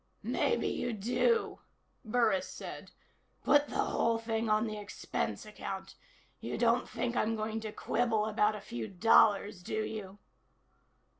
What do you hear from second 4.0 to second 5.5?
thing on the expense